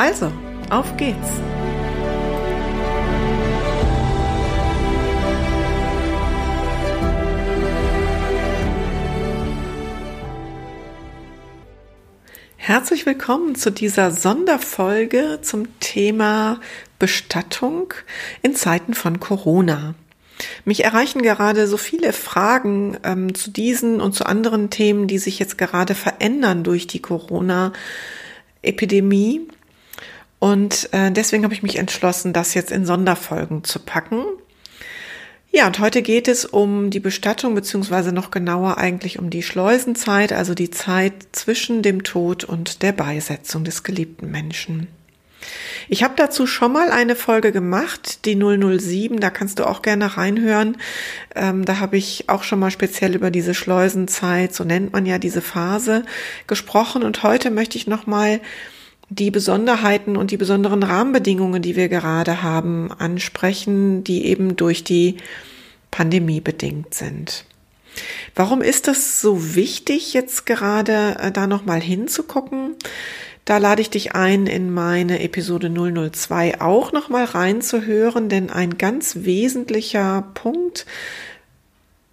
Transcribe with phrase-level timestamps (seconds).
[0.00, 0.32] Also,
[0.70, 1.28] auf geht's!
[12.56, 16.60] Herzlich willkommen zu dieser Sonderfolge zum Thema
[16.98, 17.92] Bestattung
[18.40, 19.94] in Zeiten von Corona.
[20.64, 25.38] Mich erreichen gerade so viele Fragen ähm, zu diesen und zu anderen Themen, die sich
[25.38, 29.46] jetzt gerade verändern durch die Corona-Epidemie.
[30.40, 34.24] Und äh, deswegen habe ich mich entschlossen, das jetzt in Sonderfolgen zu packen.
[35.52, 40.32] Ja, und heute geht es um die Bestattung, beziehungsweise noch genauer eigentlich um die Schleusenzeit,
[40.32, 44.86] also die Zeit zwischen dem Tod und der Beisetzung des geliebten Menschen.
[45.88, 50.16] Ich habe dazu schon mal eine Folge gemacht, die 007, da kannst du auch gerne
[50.16, 50.76] reinhören.
[51.34, 55.18] Ähm, da habe ich auch schon mal speziell über diese Schleusenzeit, so nennt man ja
[55.18, 56.04] diese Phase,
[56.46, 57.02] gesprochen.
[57.02, 58.40] Und heute möchte ich noch mal
[59.10, 65.16] die Besonderheiten und die besonderen Rahmenbedingungen, die wir gerade haben, ansprechen, die eben durch die
[65.90, 67.44] Pandemie bedingt sind.
[68.36, 72.76] Warum ist das so wichtig, jetzt gerade äh, da nochmal hinzugucken?
[73.44, 79.16] Da lade ich dich ein, in meine Episode 002 auch nochmal reinzuhören, denn ein ganz
[79.22, 80.86] wesentlicher Punkt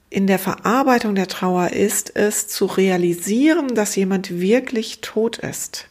[0.09, 5.88] in der Verarbeitung der Trauer ist es zu realisieren, dass jemand wirklich tot ist.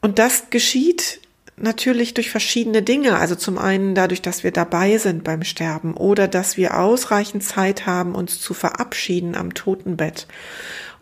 [0.00, 1.20] Und das geschieht
[1.56, 3.16] natürlich durch verschiedene Dinge.
[3.16, 7.86] Also zum einen dadurch, dass wir dabei sind beim Sterben oder dass wir ausreichend Zeit
[7.86, 10.26] haben, uns zu verabschieden am Totenbett.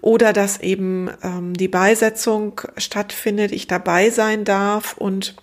[0.00, 5.34] Oder dass eben ähm, die Beisetzung stattfindet, ich dabei sein darf und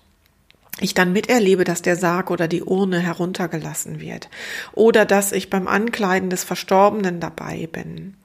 [0.80, 4.30] ich dann miterlebe, dass der Sarg oder die Urne heruntergelassen wird.
[4.74, 8.16] Oder dass ich beim Ankleiden des Verstorbenen dabei bin.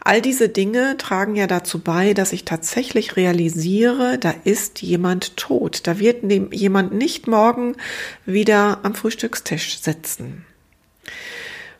[0.00, 5.86] All diese Dinge tragen ja dazu bei, dass ich tatsächlich realisiere, da ist jemand tot.
[5.86, 7.76] Da wird jemand nicht morgen
[8.26, 10.44] wieder am Frühstückstisch sitzen.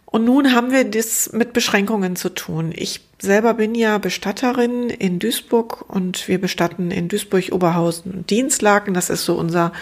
[0.06, 2.72] Und nun haben wir das mit Beschränkungen zu tun.
[2.75, 8.95] Ich selber bin ja Bestatterin in Duisburg und wir bestatten in Duisburg, Oberhausen und Dienstlaken.
[8.95, 9.72] Das ist so unser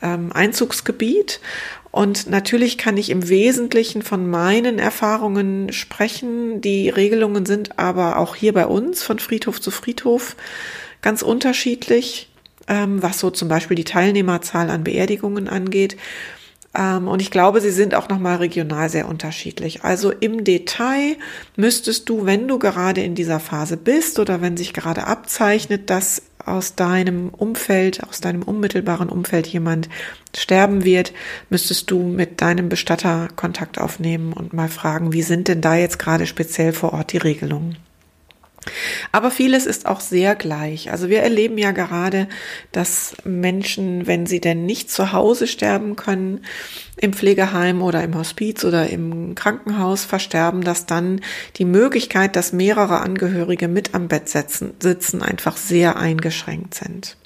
[0.00, 1.40] ähm, Einzugsgebiet.
[1.98, 6.60] Und natürlich kann ich im Wesentlichen von meinen Erfahrungen sprechen.
[6.60, 10.36] Die Regelungen sind aber auch hier bei uns von Friedhof zu Friedhof
[11.02, 12.30] ganz unterschiedlich,
[12.68, 15.96] ähm, was so zum Beispiel die Teilnehmerzahl an Beerdigungen angeht.
[16.72, 19.82] Ähm, und ich glaube, sie sind auch nochmal regional sehr unterschiedlich.
[19.82, 21.16] Also im Detail
[21.56, 26.22] müsstest du, wenn du gerade in dieser Phase bist oder wenn sich gerade abzeichnet, dass
[26.50, 29.88] aus deinem Umfeld, aus deinem unmittelbaren Umfeld jemand
[30.36, 31.12] sterben wird,
[31.50, 35.98] müsstest du mit deinem Bestatter Kontakt aufnehmen und mal fragen, wie sind denn da jetzt
[35.98, 37.76] gerade speziell vor Ort die Regelungen?
[39.12, 40.90] Aber vieles ist auch sehr gleich.
[40.90, 42.28] Also wir erleben ja gerade,
[42.72, 46.44] dass Menschen, wenn sie denn nicht zu Hause sterben können,
[46.96, 51.20] im Pflegeheim oder im Hospiz oder im Krankenhaus versterben, dass dann
[51.56, 57.16] die Möglichkeit, dass mehrere Angehörige mit am Bett sitzen, einfach sehr eingeschränkt sind.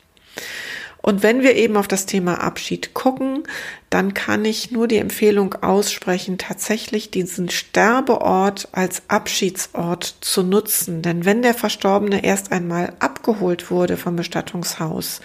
[1.03, 3.43] Und wenn wir eben auf das Thema Abschied gucken,
[3.91, 11.03] dann kann ich nur die Empfehlung aussprechen, tatsächlich diesen Sterbeort als Abschiedsort zu nutzen.
[11.03, 15.21] Denn wenn der Verstorbene erst einmal abgeholt wurde vom Bestattungshaus,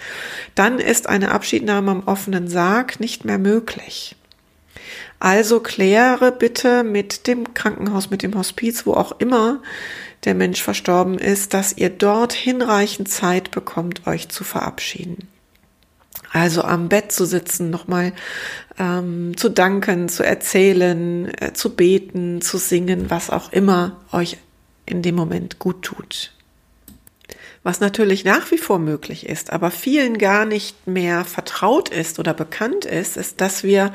[0.56, 4.16] dann ist eine Abschiednahme am offenen Sarg nicht mehr möglich.
[5.20, 9.62] Also kläre bitte mit dem Krankenhaus, mit dem Hospiz, wo auch immer
[10.24, 15.28] der Mensch verstorben ist, dass ihr dort hinreichend Zeit bekommt, euch zu verabschieden.
[16.32, 18.12] Also am Bett zu sitzen, nochmal
[18.78, 24.38] ähm, zu danken, zu erzählen, äh, zu beten, zu singen, was auch immer euch
[24.86, 26.32] in dem Moment gut tut
[27.68, 32.32] was natürlich nach wie vor möglich ist, aber vielen gar nicht mehr vertraut ist oder
[32.32, 33.92] bekannt ist, ist, dass wir,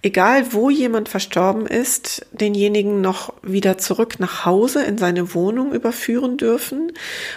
[0.00, 6.36] egal wo jemand verstorben ist, denjenigen noch wieder zurück nach Hause in seine Wohnung überführen
[6.36, 6.92] dürfen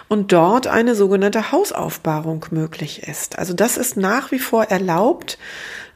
[0.08, 3.40] und dort eine sogenannte Hausaufbahrung möglich ist.
[3.40, 5.40] Also das ist nach wie vor erlaubt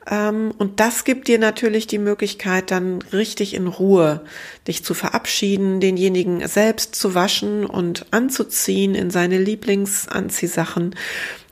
[0.09, 4.21] und das gibt dir natürlich die Möglichkeit, dann richtig in Ruhe
[4.67, 10.95] dich zu verabschieden, denjenigen selbst zu waschen und anzuziehen in seine Lieblingsanziehsachen.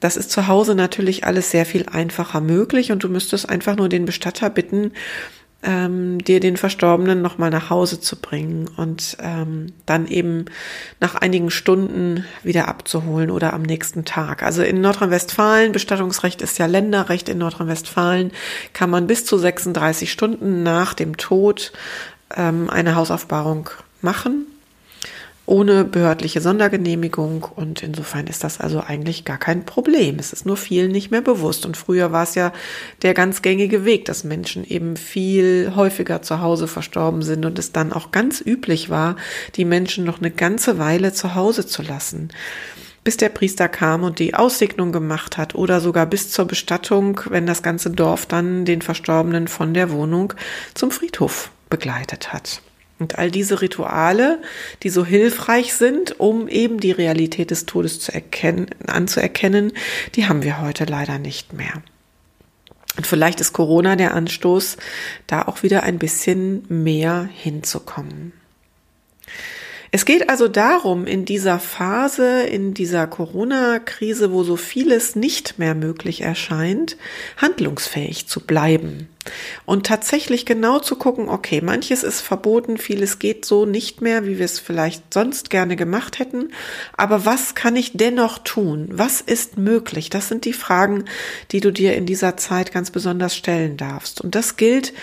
[0.01, 3.88] Das ist zu Hause natürlich alles sehr viel einfacher möglich und du müsstest einfach nur
[3.88, 4.92] den Bestatter bitten,
[5.63, 10.46] ähm, dir den Verstorbenen nochmal nach Hause zu bringen und ähm, dann eben
[11.00, 14.44] nach einigen Stunden wieder abzuholen oder am nächsten Tag.
[14.44, 18.31] Also in Nordrhein-Westfalen, Bestattungsrecht ist ja Länderrecht, in Nordrhein-Westfalen
[18.74, 21.72] kann man bis zu 36 Stunden nach dem Tod
[22.36, 23.69] ähm, eine Hausaufbahrung
[24.02, 24.48] machen
[25.46, 30.18] ohne behördliche Sondergenehmigung und insofern ist das also eigentlich gar kein Problem.
[30.20, 32.54] Es ist nur vielen nicht mehr bewusst und früher war es ja
[33.02, 37.72] der ganz gängige Weg, dass Menschen eben viel häufiger zu Hause verstorben sind und es
[37.72, 39.16] dann auch ganz üblich war,
[39.56, 42.30] die Menschen noch eine ganze Weile zu Hause zu lassen
[43.04, 47.48] bis der Priester kam und die Aussegnung gemacht hat oder sogar bis zur Bestattung, wenn
[47.48, 50.34] das ganze Dorf dann den Verstorbenen von der Wohnung
[50.76, 52.62] zum Friedhof begleitet hat.
[53.01, 54.39] Und all diese Rituale,
[54.83, 59.74] die so hilfreich sind, um eben die Realität des Todes zu erkennen, anzuerkennen,
[60.13, 61.81] die haben wir heute leider nicht mehr.
[62.98, 64.77] Und vielleicht ist Corona der Anstoß,
[65.25, 68.33] da auch wieder ein bisschen mehr hinzukommen.
[69.94, 75.76] Es geht also darum, in dieser Phase, in dieser Corona-Krise, wo so vieles nicht mehr
[75.76, 76.96] möglich erscheint,
[77.36, 79.10] handlungsfähig zu bleiben.
[79.66, 84.40] Und tatsächlich genau zu gucken, okay, manches ist verboten, vieles geht so nicht mehr, wie
[84.40, 86.52] wir es vielleicht sonst gerne gemacht hätten.
[86.98, 88.88] Aber was kann ich dennoch tun?
[88.92, 90.10] Was ist möglich?
[90.10, 91.06] Das sind die Fragen,
[91.52, 94.22] die du dir in dieser Zeit ganz besonders stellen darfst.
[94.22, 94.94] Und das gilt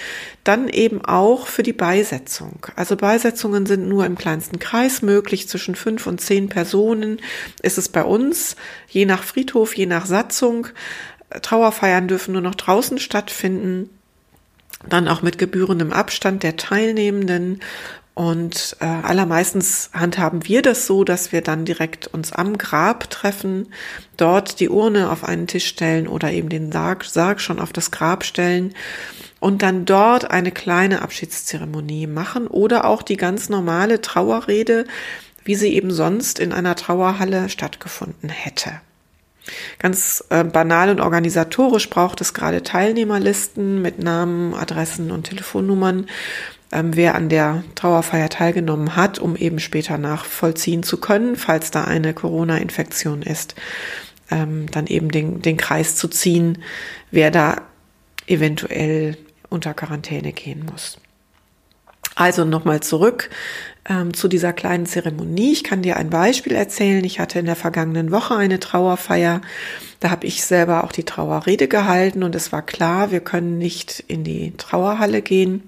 [0.42, 2.66] dann eben auch für die Beisetzung.
[2.74, 5.48] Also Beisetzungen sind nur im kleinsten Kreis möglich.
[5.48, 7.20] Zwischen fünf und zehn Personen
[7.62, 8.56] ist es bei uns,
[8.88, 10.68] je nach Friedhof, je nach Satzung.
[11.42, 13.90] Trauerfeiern dürfen nur noch draußen stattfinden
[14.86, 17.60] dann auch mit gebührendem Abstand der Teilnehmenden.
[18.14, 23.68] Und äh, allermeistens handhaben wir das so, dass wir dann direkt uns am Grab treffen,
[24.16, 27.92] dort die Urne auf einen Tisch stellen oder eben den Sarg, Sarg schon auf das
[27.92, 28.74] Grab stellen
[29.40, 34.84] und dann dort eine kleine Abschiedszeremonie machen oder auch die ganz normale Trauerrede,
[35.44, 38.80] wie sie eben sonst in einer Trauerhalle stattgefunden hätte.
[39.78, 46.06] Ganz äh, banal und organisatorisch braucht es gerade Teilnehmerlisten mit Namen, Adressen und Telefonnummern,
[46.70, 51.84] ähm, wer an der Trauerfeier teilgenommen hat, um eben später nachvollziehen zu können, falls da
[51.84, 53.54] eine Corona-Infektion ist,
[54.30, 56.62] ähm, dann eben den, den Kreis zu ziehen,
[57.10, 57.62] wer da
[58.26, 59.16] eventuell
[59.48, 60.98] unter Quarantäne gehen muss.
[62.14, 63.30] Also nochmal zurück
[63.88, 65.52] ähm, zu dieser kleinen Zeremonie.
[65.52, 67.04] Ich kann dir ein Beispiel erzählen.
[67.04, 69.40] Ich hatte in der vergangenen Woche eine Trauerfeier.
[70.00, 74.04] Da habe ich selber auch die Trauerrede gehalten und es war klar, wir können nicht
[74.08, 75.62] in die Trauerhalle gehen.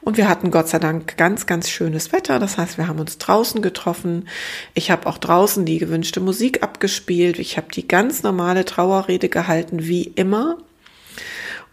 [0.00, 2.38] Und wir hatten Gott sei Dank ganz, ganz schönes Wetter.
[2.38, 4.28] Das heißt, wir haben uns draußen getroffen.
[4.74, 7.38] Ich habe auch draußen die gewünschte Musik abgespielt.
[7.38, 10.58] Ich habe die ganz normale Trauerrede gehalten, wie immer.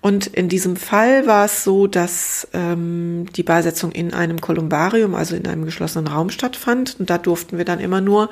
[0.01, 5.35] Und in diesem Fall war es so, dass ähm, die Beisetzung in einem Kolumbarium, also
[5.35, 6.95] in einem geschlossenen Raum stattfand.
[6.99, 8.29] Und da durften wir dann immer nur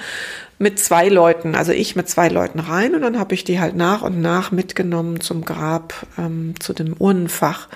[0.59, 2.95] mit zwei Leuten, also ich mit zwei Leuten rein.
[2.95, 6.95] Und dann habe ich die halt nach und nach mitgenommen zum Grab, ähm, zu dem
[6.97, 7.67] Urnenfach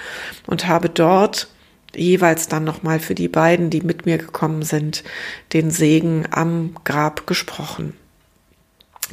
[0.47, 1.49] und habe dort
[1.93, 5.03] jeweils dann nochmal für die beiden, die mit mir gekommen sind,
[5.51, 7.93] den Segen am Grab gesprochen.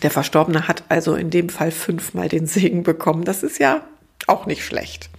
[0.04, 3.24] Der Verstorbene hat also in dem Fall fünfmal den Segen bekommen.
[3.24, 3.82] Das ist ja
[4.26, 5.10] auch nicht schlecht.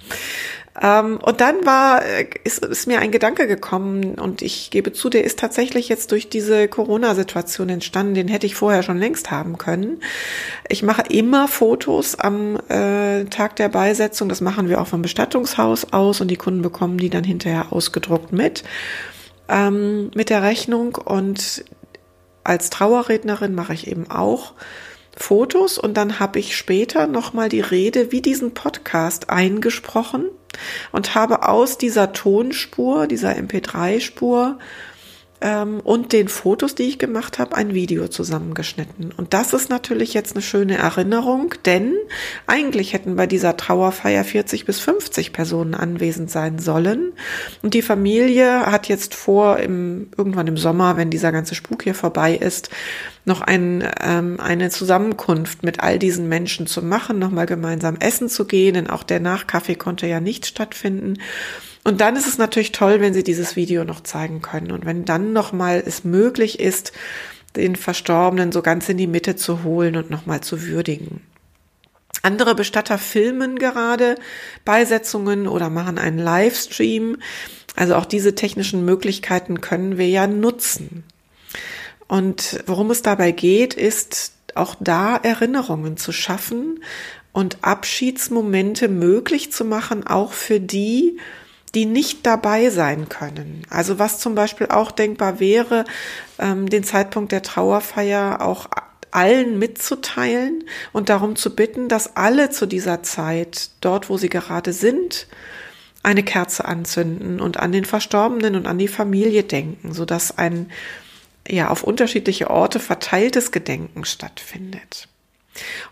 [0.82, 5.10] Ähm, und dann war, äh, ist, ist mir ein Gedanke gekommen und ich gebe zu,
[5.10, 8.14] der ist tatsächlich jetzt durch diese Corona-Situation entstanden.
[8.14, 10.02] Den hätte ich vorher schon längst haben können.
[10.70, 14.30] Ich mache immer Fotos am äh, Tag der Beisetzung.
[14.30, 18.32] Das machen wir auch vom Bestattungshaus aus und die Kunden bekommen die dann hinterher ausgedruckt
[18.32, 18.64] mit
[19.50, 21.66] ähm, mit der Rechnung und
[22.44, 24.54] als Trauerrednerin mache ich eben auch
[25.20, 30.26] Fotos und dann habe ich später nochmal die Rede wie diesen Podcast eingesprochen
[30.92, 34.58] und habe aus dieser Tonspur, dieser MP3-Spur
[35.42, 39.14] ähm, und den Fotos, die ich gemacht habe, ein Video zusammengeschnitten.
[39.16, 41.96] Und das ist natürlich jetzt eine schöne Erinnerung, denn
[42.48, 47.14] eigentlich hätten bei dieser Trauerfeier 40 bis 50 Personen anwesend sein sollen.
[47.62, 51.96] Und die Familie hat jetzt vor, im, irgendwann im Sommer, wenn dieser ganze Spuk hier
[51.96, 52.70] vorbei ist,
[53.26, 58.46] noch ein, ähm, eine Zusammenkunft mit all diesen Menschen zu machen, nochmal gemeinsam essen zu
[58.46, 61.18] gehen, denn auch der Nachkaffee konnte ja nicht stattfinden.
[61.84, 65.06] Und dann ist es natürlich toll, wenn Sie dieses Video noch zeigen können und wenn
[65.06, 66.92] dann nochmal es möglich ist,
[67.56, 71.22] den Verstorbenen so ganz in die Mitte zu holen und nochmal zu würdigen.
[72.22, 74.16] Andere Bestatter filmen gerade
[74.66, 77.18] Beisetzungen oder machen einen Livestream.
[77.76, 81.04] Also auch diese technischen Möglichkeiten können wir ja nutzen.
[82.08, 86.84] Und worum es dabei geht, ist auch da Erinnerungen zu schaffen
[87.32, 91.20] und Abschiedsmomente möglich zu machen, auch für die,
[91.76, 93.64] die nicht dabei sein können.
[93.70, 95.86] Also was zum Beispiel auch denkbar wäre,
[96.40, 98.68] ähm, den Zeitpunkt der Trauerfeier auch
[99.12, 104.74] allen mitzuteilen und darum zu bitten, dass alle zu dieser Zeit, dort wo sie gerade
[104.74, 105.28] sind,
[106.04, 110.72] eine Kerze anzünden und an den Verstorbenen und an die Familie denken, sodass ein
[111.48, 115.09] ja auf unterschiedliche Orte verteiltes Gedenken stattfindet.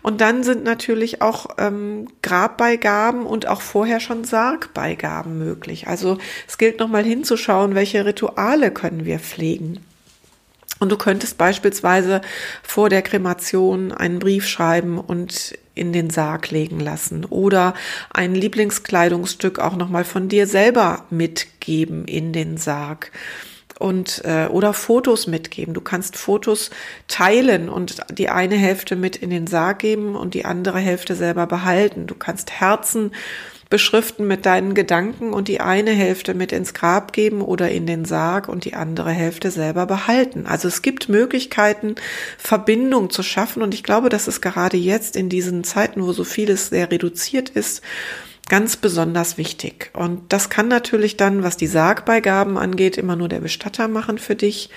[0.02, 5.88] Und dann sind natürlich auch ähm, Grabbeigaben und auch vorher schon Sargbeigaben möglich.
[5.88, 9.80] Also es gilt nochmal hinzuschauen, welche Rituale können wir pflegen.
[10.80, 12.20] Und du könntest beispielsweise
[12.62, 17.74] vor der Kremation einen Brief schreiben und in den Sarg legen lassen oder
[18.10, 23.12] ein Lieblingskleidungsstück auch nochmal von dir selber mitgeben in den Sarg
[23.78, 25.74] und äh, oder Fotos mitgeben.
[25.74, 26.70] Du kannst Fotos
[27.06, 31.46] teilen und die eine Hälfte mit in den Sarg geben und die andere Hälfte selber
[31.46, 32.06] behalten.
[32.06, 33.12] Du kannst Herzen
[33.70, 38.04] beschriften mit deinen Gedanken und die eine Hälfte mit ins Grab geben oder in den
[38.06, 40.46] Sarg und die andere Hälfte selber behalten.
[40.46, 41.96] Also es gibt Möglichkeiten,
[42.38, 46.24] Verbindung zu schaffen und ich glaube, dass es gerade jetzt in diesen Zeiten, wo so
[46.24, 47.82] vieles sehr reduziert ist,
[48.48, 49.90] ganz besonders wichtig.
[49.94, 54.34] Und das kann natürlich dann, was die Sargbeigaben angeht, immer nur der Bestatter machen für
[54.34, 54.70] dich.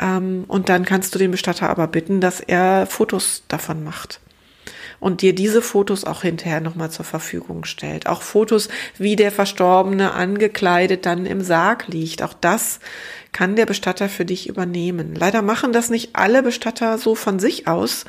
[0.00, 4.20] Ähm, und dann kannst du den Bestatter aber bitten, dass er Fotos davon macht
[5.04, 8.06] und dir diese Fotos auch hinterher nochmal zur Verfügung stellt.
[8.06, 12.22] Auch Fotos, wie der Verstorbene angekleidet dann im Sarg liegt.
[12.22, 12.80] Auch das
[13.30, 15.14] kann der Bestatter für dich übernehmen.
[15.14, 18.06] Leider machen das nicht alle Bestatter so von sich aus,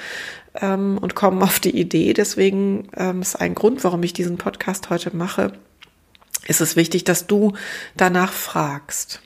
[0.62, 2.14] ähm, und kommen auf die Idee.
[2.14, 5.52] Deswegen ähm, ist ein Grund, warum ich diesen Podcast heute mache.
[6.48, 7.52] Ist es wichtig, dass du
[7.98, 9.22] danach fragst.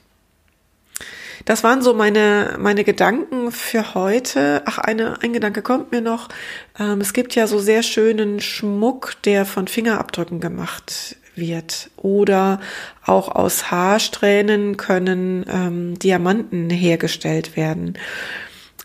[1.46, 4.62] Das waren so meine, meine Gedanken für heute.
[4.66, 6.30] Ach, eine, ein Gedanke kommt mir noch.
[6.80, 11.90] Ähm, es gibt ja so sehr schönen Schmuck, der von Fingerabdrücken gemacht wird.
[11.98, 12.60] Oder
[13.06, 17.98] auch aus Haarsträhnen können ähm, Diamanten hergestellt werden.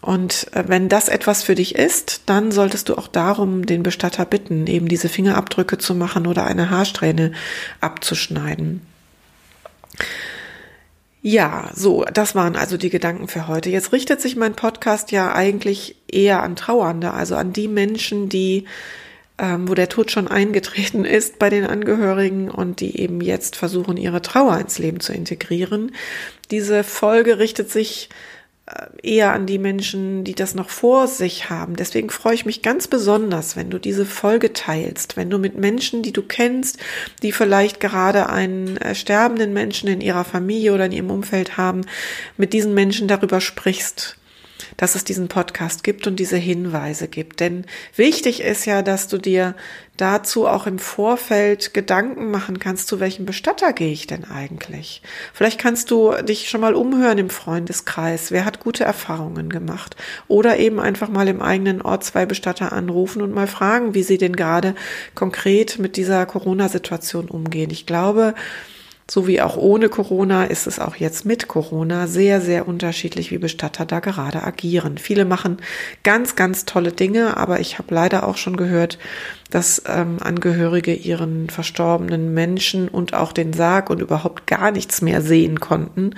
[0.00, 4.24] Und äh, wenn das etwas für dich ist, dann solltest du auch darum den Bestatter
[4.26, 7.32] bitten, eben diese Fingerabdrücke zu machen oder eine Haarsträhne
[7.80, 8.82] abzuschneiden.
[11.26, 13.70] Ja, so, das waren also die Gedanken für heute.
[13.70, 18.66] Jetzt richtet sich mein Podcast ja eigentlich eher an Trauernde, also an die Menschen, die,
[19.38, 23.96] ähm, wo der Tod schon eingetreten ist bei den Angehörigen und die eben jetzt versuchen,
[23.96, 25.94] ihre Trauer ins Leben zu integrieren.
[26.50, 28.10] Diese Folge richtet sich
[29.02, 31.76] eher an die Menschen, die das noch vor sich haben.
[31.76, 36.02] Deswegen freue ich mich ganz besonders, wenn du diese Folge teilst, wenn du mit Menschen,
[36.02, 36.78] die du kennst,
[37.22, 41.82] die vielleicht gerade einen äh, sterbenden Menschen in ihrer Familie oder in ihrem Umfeld haben,
[42.38, 44.16] mit diesen Menschen darüber sprichst
[44.76, 47.40] dass es diesen Podcast gibt und diese Hinweise gibt.
[47.40, 47.64] Denn
[47.96, 49.54] wichtig ist ja, dass du dir
[49.96, 55.02] dazu auch im Vorfeld Gedanken machen kannst, zu welchem Bestatter gehe ich denn eigentlich?
[55.32, 58.32] Vielleicht kannst du dich schon mal umhören im Freundeskreis.
[58.32, 59.96] Wer hat gute Erfahrungen gemacht?
[60.26, 64.18] Oder eben einfach mal im eigenen Ort zwei Bestatter anrufen und mal fragen, wie sie
[64.18, 64.74] denn gerade
[65.14, 67.70] konkret mit dieser Corona-Situation umgehen.
[67.70, 68.34] Ich glaube,
[69.10, 73.38] so wie auch ohne Corona ist es auch jetzt mit Corona sehr, sehr unterschiedlich, wie
[73.38, 74.96] Bestatter da gerade agieren.
[74.96, 75.58] Viele machen
[76.02, 78.98] ganz, ganz tolle Dinge, aber ich habe leider auch schon gehört,
[79.50, 85.20] dass ähm, Angehörige ihren verstorbenen Menschen und auch den Sarg und überhaupt gar nichts mehr
[85.20, 86.14] sehen konnten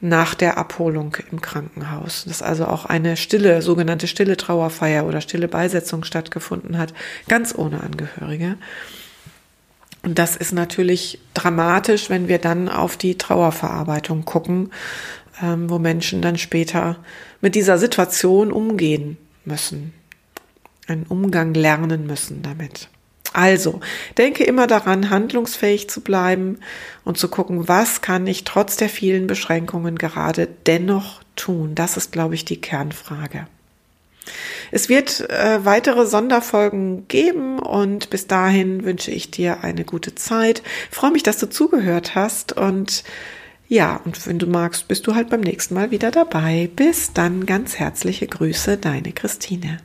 [0.00, 2.26] nach der Abholung im Krankenhaus.
[2.28, 6.94] Dass also auch eine stille, sogenannte stille Trauerfeier oder stille Beisetzung stattgefunden hat,
[7.26, 8.56] ganz ohne Angehörige.
[10.04, 14.70] Und das ist natürlich dramatisch, wenn wir dann auf die Trauerverarbeitung gucken,
[15.42, 16.96] ähm, wo Menschen dann später
[17.40, 19.94] mit dieser Situation umgehen müssen,
[20.86, 22.88] einen Umgang lernen müssen damit.
[23.32, 23.80] Also,
[24.16, 26.58] denke immer daran, handlungsfähig zu bleiben
[27.02, 31.74] und zu gucken, was kann ich trotz der vielen Beschränkungen gerade dennoch tun.
[31.74, 33.48] Das ist, glaube ich, die Kernfrage.
[34.70, 40.62] Es wird äh, weitere Sonderfolgen geben und bis dahin wünsche ich dir eine gute Zeit.
[40.90, 43.04] Freue mich, dass du zugehört hast und
[43.66, 46.68] ja, und wenn du magst, bist du halt beim nächsten Mal wieder dabei.
[46.76, 49.78] Bis dann ganz herzliche Grüße, deine Christine.